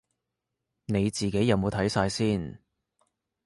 [0.85, 2.59] 你自己有冇睇晒先